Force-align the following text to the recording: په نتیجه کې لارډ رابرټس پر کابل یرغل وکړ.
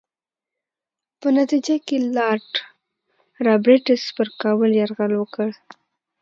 په 1.19 1.27
نتیجه 1.37 1.75
کې 1.87 1.97
لارډ 2.15 2.51
رابرټس 3.45 4.03
پر 4.15 4.27
کابل 4.41 4.71
یرغل 4.81 5.13
وکړ. 5.17 5.49